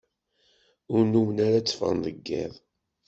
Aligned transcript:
Ur 0.93 1.01
nnumen 1.05 1.37
ara 1.45 1.59
tteffɣen 1.61 1.97
deg 2.05 2.25
iḍ. 2.43 2.53